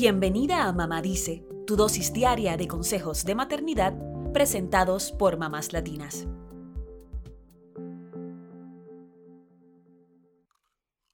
Bienvenida 0.00 0.68
a 0.68 0.72
Mamá 0.72 1.02
Dice, 1.02 1.44
tu 1.66 1.74
dosis 1.74 2.12
diaria 2.12 2.56
de 2.56 2.68
consejos 2.68 3.24
de 3.24 3.34
maternidad 3.34 3.94
presentados 4.32 5.10
por 5.10 5.38
mamás 5.38 5.72
latinas. 5.72 6.28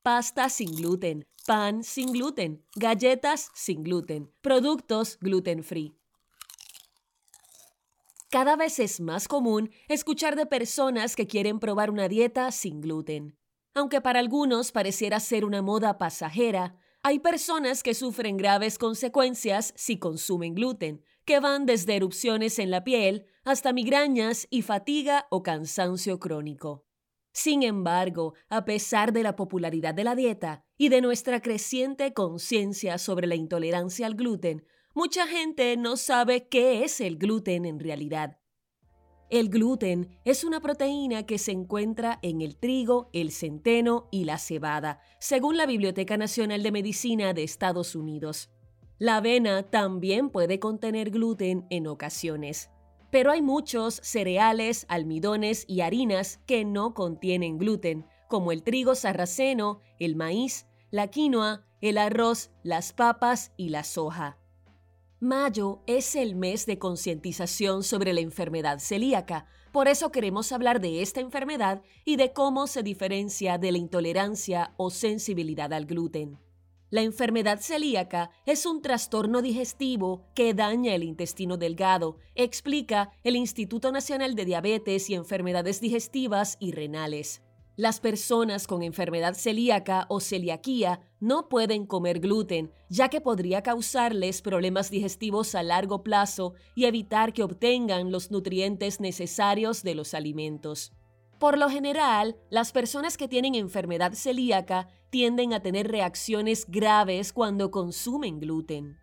Pasta 0.02 0.50
sin 0.50 0.77
gluten, 0.77 1.25
pan 1.46 1.82
sin 1.82 2.12
gluten, 2.12 2.62
galletas 2.77 3.48
sin 3.55 3.84
gluten, 3.84 4.30
productos 4.43 5.16
gluten 5.19 5.64
free. 5.64 5.96
Cada 8.29 8.55
vez 8.55 8.79
es 8.80 9.01
más 9.01 9.29
común 9.29 9.71
escuchar 9.89 10.37
de 10.37 10.45
personas 10.45 11.16
que 11.16 11.27
quieren 11.27 11.59
probar 11.59 11.91
una 11.91 12.07
dieta 12.07 12.53
sin 12.53 12.82
gluten. 12.82 13.39
Aunque 13.73 14.03
para 14.03 14.19
algunos 14.19 14.73
pareciera 14.73 15.21
ser 15.21 15.46
una 15.46 15.62
moda 15.62 15.96
pasajera, 15.96 16.77
hay 17.07 17.18
personas 17.18 17.82
que 17.82 17.93
sufren 17.93 18.39
graves 18.39 18.79
consecuencias 18.79 19.75
si 19.76 19.99
consumen 19.99 20.54
gluten, 20.54 21.04
que 21.27 21.39
van 21.39 21.67
desde 21.67 21.96
erupciones 21.96 22.58
en 22.58 22.71
la 22.71 22.82
piel 22.82 23.27
hasta 23.44 23.75
migrañas 23.75 24.46
y 24.49 24.63
fatiga 24.63 25.27
o 25.30 25.43
cansancio 25.43 26.18
crónico. 26.18 26.86
Sin 27.30 27.63
embargo, 27.63 28.32
a 28.49 28.64
pesar 28.64 29.13
de 29.13 29.22
la 29.22 29.36
popularidad 29.36 29.93
de 29.93 30.04
la 30.04 30.14
dieta 30.14 30.64
y 30.79 30.89
de 30.89 31.03
nuestra 31.03 31.43
creciente 31.43 32.14
conciencia 32.14 32.97
sobre 32.97 33.27
la 33.27 33.34
intolerancia 33.34 34.06
al 34.06 34.14
gluten, 34.14 34.66
mucha 34.94 35.27
gente 35.27 35.77
no 35.77 35.98
sabe 35.98 36.48
qué 36.48 36.84
es 36.84 37.02
el 37.02 37.19
gluten 37.19 37.66
en 37.66 37.80
realidad. 37.80 38.39
El 39.31 39.48
gluten 39.48 40.19
es 40.25 40.45
una 40.45 40.61
proteína 40.61 41.25
que 41.25 41.39
se 41.39 41.53
encuentra 41.53 42.19
en 42.23 42.41
el 42.41 42.56
trigo, 42.56 43.09
el 43.12 43.31
centeno 43.31 44.09
y 44.11 44.25
la 44.25 44.39
cebada, 44.39 45.00
según 45.19 45.56
la 45.56 45.67
Biblioteca 45.67 46.17
Nacional 46.17 46.62
de 46.62 46.73
Medicina 46.73 47.33
de 47.33 47.42
Estados 47.42 47.97
Unidos. 47.97 48.50
La 48.98 49.17
avena 49.17 49.62
también 49.62 50.31
puede 50.31 50.58
contener 50.58 51.11
gluten 51.11 51.66
en 51.70 51.86
ocasiones 51.86 52.70
pero 53.14 53.31
hay 53.31 53.42
muchos 53.42 54.00
cereales, 54.03 54.86
almidones 54.89 55.66
y 55.69 55.83
harinas 55.83 56.41
que 56.47 56.64
no 56.64 56.94
contienen 56.94 57.59
gluten, 57.59 58.09
como 58.28 58.50
el 58.50 58.64
trigo 58.64 58.97
sarraceno, 58.97 59.83
el 60.00 60.16
maíz, 60.16 60.66
la 60.91 61.06
quinoa, 61.06 61.64
el 61.81 61.98
arroz, 61.98 62.50
las 62.64 62.92
papas 62.92 63.53
y 63.56 63.69
la 63.69 63.84
soja. 63.84 64.36
Mayo 65.25 65.80
es 65.86 66.17
el 66.17 66.36
mes 66.36 66.67
de 66.67 66.78
concientización 66.78 67.83
sobre 67.83 68.12
la 68.12 68.20
enfermedad 68.20 68.78
celíaca, 68.78 69.47
por 69.72 69.89
eso 69.89 70.12
queremos 70.12 70.53
hablar 70.53 70.83
de 70.83 71.00
esta 71.00 71.22
enfermedad 71.22 71.81
y 72.05 72.16
de 72.16 72.34
cómo 72.34 72.66
se 72.66 72.83
diferencia 72.83 73.56
de 73.56 73.72
la 73.72 73.78
intolerancia 73.78 74.75
o 74.77 74.91
sensibilidad 74.91 75.72
al 75.72 75.86
gluten. 75.86 76.39
La 76.91 77.00
enfermedad 77.00 77.61
celíaca 77.61 78.33
es 78.44 78.66
un 78.66 78.83
trastorno 78.83 79.41
digestivo 79.41 80.27
que 80.34 80.53
daña 80.53 80.94
el 80.94 81.03
intestino 81.03 81.56
delgado, 81.56 82.19
explica 82.34 83.11
el 83.22 83.36
Instituto 83.36 83.92
Nacional 83.92 84.34
de 84.34 84.44
Diabetes 84.44 85.09
y 85.09 85.14
Enfermedades 85.14 85.81
Digestivas 85.81 86.59
y 86.61 86.72
Renales. 86.72 87.41
Las 87.77 87.98
personas 87.98 88.69
con 88.69 88.84
enfermedad 88.84 89.34
celíaca 89.34 90.06
o 90.08 90.20
celiaquía 90.20 91.00
no 91.19 91.48
pueden 91.48 91.86
comer 91.86 92.20
gluten, 92.20 92.70
ya 92.89 93.08
que 93.08 93.20
podría 93.20 93.62
causarles 93.62 94.42
problemas 94.42 94.91
digestivos 94.91 95.56
a 95.56 95.64
largo 95.64 96.05
plazo 96.05 96.55
y 96.77 96.84
evitar 96.84 97.33
que 97.33 97.42
obtengan 97.42 98.12
los 98.12 98.31
nutrientes 98.31 99.00
necesarios 99.00 99.83
de 99.83 99.97
los 99.97 100.14
alimentos. 100.14 100.92
Por 101.41 101.58
lo 101.58 101.69
general, 101.69 102.36
las 102.48 102.70
personas 102.70 103.16
que 103.16 103.27
tienen 103.27 103.56
enfermedad 103.56 104.12
celíaca 104.12 104.86
tienden 105.11 105.53
a 105.53 105.61
tener 105.61 105.91
reacciones 105.91 106.66
graves 106.69 107.33
cuando 107.33 107.72
consumen 107.72 108.38
gluten. 108.38 108.98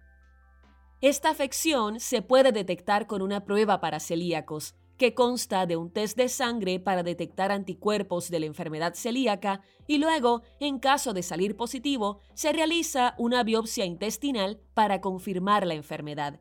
Esta 1.02 1.30
afección 1.30 2.00
se 2.00 2.22
puede 2.22 2.54
detectar 2.54 3.06
con 3.06 3.22
una 3.22 3.44
prueba 3.44 3.82
para 3.82 4.00
celíacos, 4.00 4.76
que 5.02 5.16
consta 5.16 5.66
de 5.66 5.78
un 5.78 5.90
test 5.90 6.16
de 6.16 6.30
sangre 6.30 6.80
para 6.80 7.02
detectar 7.02 7.52
anticuerpos 7.52 8.30
de 8.30 8.40
la 8.40 8.46
enfermedad 8.46 8.94
celíaca 8.94 9.64
y 9.88 9.98
luego, 9.98 10.44
en 10.60 10.78
caso 10.78 11.12
de 11.12 11.24
salir 11.24 11.58
positivo, 11.58 12.20
se 12.36 12.54
realiza 12.54 13.16
una 13.18 13.44
biopsia 13.44 13.84
intestinal 13.84 14.60
para 14.76 15.02
confirmar 15.02 15.66
la 15.66 15.74
enfermedad. 15.74 16.40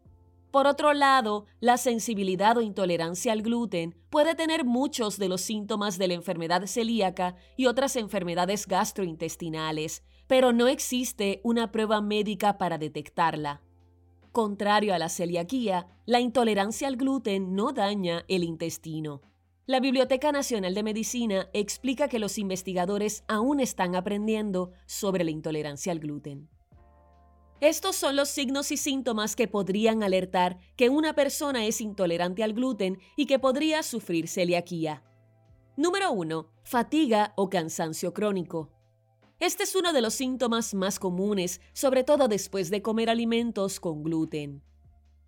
Por 0.51 0.67
otro 0.67 0.93
lado, 0.93 1.47
la 1.61 1.79
sensibilidad 1.79 2.59
o 2.59 2.61
intolerancia 2.61 3.33
al 3.33 3.41
gluten 3.41 3.97
puede 4.11 4.35
tener 4.35 4.67
muchos 4.67 5.19
de 5.19 5.31
los 5.31 5.41
síntomas 5.41 5.97
de 5.97 6.09
la 6.09 6.15
enfermedad 6.15 6.67
celíaca 6.67 7.37
y 7.57 7.65
otras 7.65 7.97
enfermedades 7.97 8.67
gastrointestinales, 8.67 10.03
pero 10.27 10.53
no 10.53 10.69
existe 10.69 11.41
una 11.45 11.73
prueba 11.73 12.03
médica 12.03 12.59
para 12.59 12.77
detectarla. 12.77 13.63
Contrario 14.33 14.95
a 14.95 14.99
la 14.99 15.09
celiaquía, 15.09 15.89
la 16.07 16.21
intolerancia 16.21 16.87
al 16.87 16.97
gluten 16.97 17.55
no 17.55 17.73
daña 17.73 18.25
el 18.29 18.45
intestino. 18.45 19.23
La 19.67 19.81
Biblioteca 19.81 20.31
Nacional 20.31 20.75
de 20.75 20.83
Medicina 20.85 21.49
explica 21.53 22.09
que 22.09 22.19
los 22.19 22.39
investigadores 22.39 23.25
aún 23.27 23.61
están 23.61 23.97
aprendiendo 23.97 24.73
sobre 24.87 25.25
la 25.25 25.31
intolerancia 25.31 25.93
al 25.93 25.99
gluten. 25.99 26.49
Estos 27.61 27.97
son 27.97 28.17
los 28.17 28.29
signos 28.29 28.73
y 28.73 28.77
síntomas 28.77 29.37
que 29.37 29.47
podrían 29.47 30.03
alertar 30.03 30.59
que 30.77 30.89
una 30.89 31.15
persona 31.15 31.67
es 31.67 31.81
intolerante 31.81 32.43
al 32.43 32.55
gluten 32.55 32.99
y 33.17 33.27
que 33.27 33.39
podría 33.39 33.83
sufrir 33.83 34.29
celiaquía. 34.29 35.03
Número 35.77 36.11
1. 36.13 36.47
Fatiga 36.63 37.33
o 37.37 37.51
cansancio 37.51 38.15
crónico. 38.15 38.71
Este 39.41 39.63
es 39.63 39.75
uno 39.75 39.95
de 39.95 40.03
los 40.03 40.13
síntomas 40.13 40.75
más 40.75 40.99
comunes, 40.99 41.63
sobre 41.73 42.05
todo 42.05 42.29
después 42.29 42.69
de 42.69 42.83
comer 42.83 43.09
alimentos 43.09 43.81
con 43.81 44.03
gluten. 44.03 44.63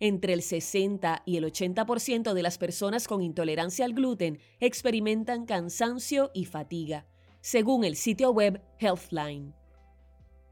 Entre 0.00 0.34
el 0.34 0.42
60 0.42 1.22
y 1.24 1.38
el 1.38 1.44
80% 1.44 2.34
de 2.34 2.42
las 2.42 2.58
personas 2.58 3.08
con 3.08 3.22
intolerancia 3.22 3.86
al 3.86 3.94
gluten 3.94 4.38
experimentan 4.60 5.46
cansancio 5.46 6.30
y 6.34 6.44
fatiga, 6.44 7.06
según 7.40 7.84
el 7.84 7.96
sitio 7.96 8.32
web 8.32 8.60
Healthline. 8.78 9.54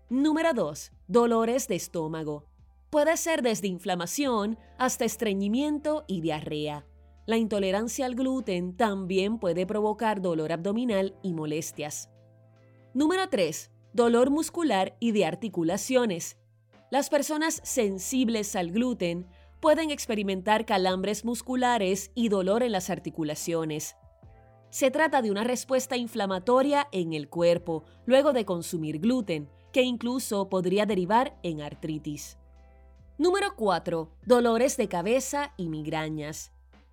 Número 0.08 0.54
2. 0.54 0.92
Dolores 1.06 1.68
de 1.68 1.76
estómago. 1.76 2.46
Puede 2.88 3.18
ser 3.18 3.42
desde 3.42 3.68
inflamación 3.68 4.58
hasta 4.78 5.04
estreñimiento 5.04 6.04
y 6.08 6.22
diarrea. 6.22 6.86
La 7.26 7.36
intolerancia 7.36 8.06
al 8.06 8.14
gluten 8.14 8.74
también 8.74 9.38
puede 9.38 9.66
provocar 9.66 10.22
dolor 10.22 10.50
abdominal 10.50 11.14
y 11.22 11.34
molestias. 11.34 12.08
Número 12.92 13.28
3. 13.28 13.70
Dolor 13.92 14.30
muscular 14.30 14.96
y 14.98 15.12
de 15.12 15.24
articulaciones. 15.24 16.38
Las 16.90 17.08
personas 17.08 17.60
sensibles 17.62 18.56
al 18.56 18.72
gluten 18.72 19.28
pueden 19.60 19.92
experimentar 19.92 20.66
calambres 20.66 21.24
musculares 21.24 22.10
y 22.16 22.30
dolor 22.30 22.64
en 22.64 22.72
las 22.72 22.90
articulaciones. 22.90 23.94
Se 24.70 24.90
trata 24.90 25.22
de 25.22 25.30
una 25.30 25.44
respuesta 25.44 25.96
inflamatoria 25.96 26.88
en 26.90 27.12
el 27.12 27.28
cuerpo 27.28 27.84
luego 28.06 28.32
de 28.32 28.44
consumir 28.44 28.98
gluten, 28.98 29.48
que 29.72 29.82
incluso 29.82 30.48
podría 30.48 30.84
derivar 30.84 31.38
en 31.44 31.62
artritis. 31.62 32.38
Número 33.18 33.54
4. 33.54 34.10
Dolores 34.26 34.76
de 34.76 34.88
cabeza 34.88 35.54
y 35.56 35.68
migrañas. 35.68 36.50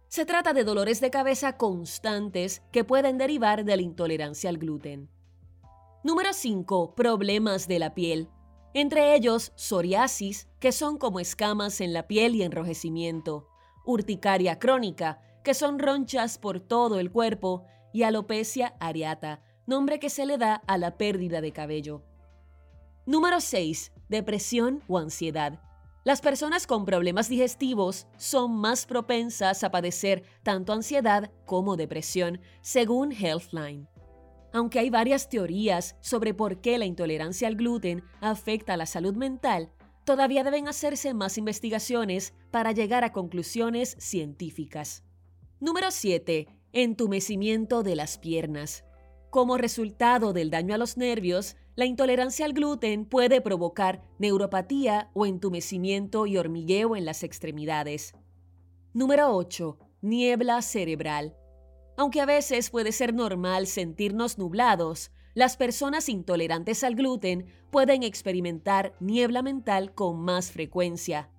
Se 0.09 0.25
trata 0.25 0.53
de 0.53 0.63
dolores 0.63 1.01
de 1.01 1.09
cabeza 1.09 1.57
constantes 1.57 2.61
que 2.71 2.83
pueden 2.83 3.17
derivar 3.17 3.65
de 3.65 3.77
la 3.77 3.81
intolerancia 3.81 4.51
al 4.51 4.59
gluten. 4.59 5.09
Número 6.07 6.31
5. 6.31 6.95
Problemas 6.95 7.67
de 7.67 7.79
la 7.79 7.93
piel. 7.93 8.29
Entre 8.73 9.13
ellos, 9.13 9.51
psoriasis, 9.55 10.47
que 10.61 10.71
son 10.71 10.97
como 10.97 11.19
escamas 11.19 11.81
en 11.81 11.91
la 11.91 12.07
piel 12.07 12.33
y 12.33 12.43
enrojecimiento, 12.43 13.49
urticaria 13.85 14.57
crónica, 14.57 15.19
que 15.43 15.53
son 15.53 15.79
ronchas 15.79 16.37
por 16.37 16.61
todo 16.61 17.01
el 17.01 17.11
cuerpo, 17.11 17.65
y 17.91 18.03
alopecia 18.03 18.77
areata, 18.79 19.43
nombre 19.65 19.99
que 19.99 20.09
se 20.09 20.25
le 20.25 20.37
da 20.37 20.63
a 20.65 20.77
la 20.77 20.97
pérdida 20.97 21.41
de 21.41 21.51
cabello. 21.51 22.03
Número 23.05 23.41
6. 23.41 23.91
Depresión 24.07 24.81
o 24.87 24.99
ansiedad. 24.99 25.59
Las 26.05 26.21
personas 26.21 26.67
con 26.67 26.85
problemas 26.85 27.27
digestivos 27.27 28.07
son 28.15 28.55
más 28.55 28.85
propensas 28.85 29.61
a 29.65 29.71
padecer 29.71 30.23
tanto 30.43 30.71
ansiedad 30.71 31.33
como 31.45 31.75
depresión, 31.75 32.39
según 32.61 33.11
Healthline. 33.11 33.89
Aunque 34.53 34.79
hay 34.79 34.89
varias 34.89 35.29
teorías 35.29 35.95
sobre 36.01 36.33
por 36.33 36.61
qué 36.61 36.77
la 36.77 36.85
intolerancia 36.85 37.47
al 37.47 37.55
gluten 37.55 38.03
afecta 38.21 38.73
a 38.73 38.77
la 38.77 38.85
salud 38.85 39.15
mental, 39.15 39.71
todavía 40.03 40.43
deben 40.43 40.67
hacerse 40.67 41.13
más 41.13 41.37
investigaciones 41.37 42.33
para 42.49 42.71
llegar 42.71 43.03
a 43.03 43.11
conclusiones 43.11 43.95
científicas. 43.99 45.03
Número 45.59 45.91
7. 45.91 46.47
Entumecimiento 46.71 47.83
de 47.83 47.95
las 47.95 48.17
piernas. 48.17 48.85
Como 49.29 49.57
resultado 49.57 50.31
del 50.31 50.49
daño 50.49 50.73
a 50.73 50.77
los 50.77 50.97
nervios, 50.97 51.57
la 51.75 51.85
intolerancia 51.85 52.45
al 52.45 52.53
gluten 52.53 53.05
puede 53.05 53.41
provocar 53.41 54.01
neuropatía 54.17 55.11
o 55.13 55.25
entumecimiento 55.25 56.25
y 56.25 56.37
hormigueo 56.37 56.95
en 56.95 57.05
las 57.05 57.23
extremidades. 57.23 58.13
Número 58.93 59.35
8. 59.35 59.77
Niebla 60.01 60.61
cerebral. 60.61 61.35
Aunque 61.97 62.21
a 62.21 62.27
veces 62.27 62.69
puede 62.69 62.91
ser 62.91 63.15
normal 63.15 63.65
sentirnos 63.65 64.37
nublados, 64.37 65.11
las 65.33 65.57
personas 65.57 66.09
intolerantes 66.09 66.83
al 66.83 66.93
gluten 66.93 67.47
pueden 67.71 68.03
experimentar 68.03 68.93
niebla 68.99 69.41
mental 69.41 69.95
con 69.95 70.19
más 70.19 70.51
frecuencia. 70.51 71.29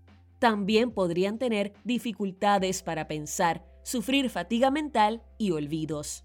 También 0.41 0.91
podrían 0.91 1.39
tener 1.39 1.73
dificultades 1.85 2.83
para 2.83 3.07
pensar, 3.07 3.65
sufrir 3.85 4.31
fatiga 4.31 4.73
mental 4.73 5.23
y 5.39 5.53
olvidos. 5.53 6.25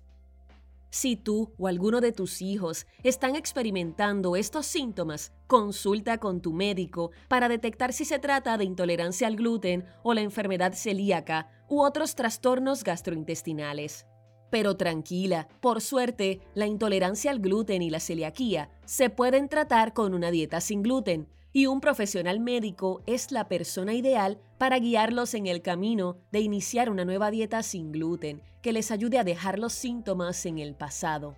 Si 0.89 1.15
tú 1.15 1.51
o 1.57 1.67
alguno 1.67 2.01
de 2.01 2.11
tus 2.11 2.41
hijos 2.41 2.85
están 3.03 3.35
experimentando 3.35 4.35
estos 4.35 4.65
síntomas, 4.65 5.31
consulta 5.47 6.19
con 6.19 6.41
tu 6.41 6.53
médico 6.53 7.11
para 7.27 7.49
detectar 7.49 7.93
si 7.93 8.05
se 8.05 8.17
trata 8.19 8.57
de 8.57 8.65
intolerancia 8.65 9.27
al 9.27 9.35
gluten 9.35 9.85
o 10.03 10.13
la 10.13 10.21
enfermedad 10.21 10.73
celíaca 10.73 11.49
u 11.69 11.81
otros 11.81 12.15
trastornos 12.15 12.83
gastrointestinales. 12.83 14.05
Pero 14.53 14.77
tranquila, 14.77 15.47
por 15.61 15.81
suerte, 15.81 16.39
la 16.53 16.67
intolerancia 16.67 17.31
al 17.31 17.39
gluten 17.39 17.81
y 17.81 17.89
la 17.89 17.99
celiaquía 17.99 18.69
se 18.85 19.09
pueden 19.09 19.49
tratar 19.49 19.93
con 19.93 20.13
una 20.13 20.29
dieta 20.29 20.61
sin 20.61 20.83
gluten, 20.83 21.27
y 21.53 21.65
un 21.65 21.81
profesional 21.81 22.39
médico 22.39 23.01
es 23.07 23.31
la 23.31 23.47
persona 23.47 23.95
ideal 23.95 24.39
para 24.59 24.77
guiarlos 24.77 25.33
en 25.33 25.47
el 25.47 25.63
camino 25.63 26.17
de 26.31 26.41
iniciar 26.41 26.91
una 26.91 27.03
nueva 27.03 27.31
dieta 27.31 27.63
sin 27.63 27.91
gluten 27.91 28.43
que 28.61 28.73
les 28.73 28.91
ayude 28.91 29.17
a 29.17 29.23
dejar 29.23 29.57
los 29.57 29.73
síntomas 29.73 30.45
en 30.45 30.59
el 30.59 30.75
pasado. 30.75 31.35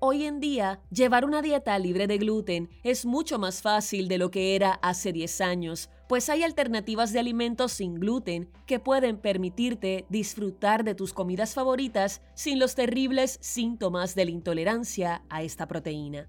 Hoy 0.00 0.26
en 0.26 0.38
día, 0.38 0.80
llevar 0.92 1.24
una 1.24 1.42
dieta 1.42 1.76
libre 1.76 2.06
de 2.06 2.18
gluten 2.18 2.70
es 2.84 3.04
mucho 3.04 3.36
más 3.40 3.62
fácil 3.62 4.06
de 4.06 4.16
lo 4.16 4.30
que 4.30 4.54
era 4.54 4.74
hace 4.74 5.12
10 5.12 5.40
años, 5.40 5.90
pues 6.08 6.28
hay 6.28 6.44
alternativas 6.44 7.12
de 7.12 7.18
alimentos 7.18 7.72
sin 7.72 7.96
gluten 7.96 8.48
que 8.64 8.78
pueden 8.78 9.18
permitirte 9.18 10.06
disfrutar 10.08 10.84
de 10.84 10.94
tus 10.94 11.12
comidas 11.12 11.52
favoritas 11.52 12.22
sin 12.34 12.60
los 12.60 12.76
terribles 12.76 13.38
síntomas 13.40 14.14
de 14.14 14.26
la 14.26 14.30
intolerancia 14.30 15.24
a 15.30 15.42
esta 15.42 15.66
proteína. 15.66 16.28